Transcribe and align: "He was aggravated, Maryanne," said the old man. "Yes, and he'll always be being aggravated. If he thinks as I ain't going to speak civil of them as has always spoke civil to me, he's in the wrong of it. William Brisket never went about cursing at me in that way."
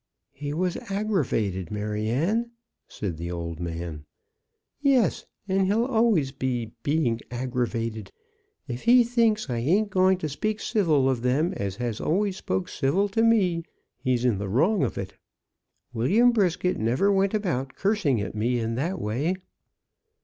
"He 0.31 0.51
was 0.51 0.77
aggravated, 0.89 1.69
Maryanne," 1.69 2.49
said 2.87 3.17
the 3.17 3.29
old 3.29 3.59
man. 3.59 4.05
"Yes, 4.81 5.27
and 5.47 5.67
he'll 5.67 5.85
always 5.85 6.31
be 6.31 6.71
being 6.81 7.19
aggravated. 7.29 8.11
If 8.67 8.81
he 8.85 9.03
thinks 9.03 9.43
as 9.45 9.49
I 9.51 9.57
ain't 9.59 9.91
going 9.91 10.17
to 10.17 10.27
speak 10.27 10.59
civil 10.59 11.07
of 11.07 11.21
them 11.21 11.53
as 11.53 11.75
has 11.75 12.01
always 12.01 12.35
spoke 12.37 12.67
civil 12.67 13.09
to 13.09 13.21
me, 13.21 13.61
he's 13.99 14.25
in 14.25 14.39
the 14.39 14.49
wrong 14.49 14.81
of 14.81 14.97
it. 14.97 15.13
William 15.93 16.31
Brisket 16.31 16.79
never 16.79 17.11
went 17.11 17.35
about 17.35 17.75
cursing 17.75 18.19
at 18.21 18.33
me 18.33 18.57
in 18.57 18.73
that 18.73 18.99
way." 18.99 19.35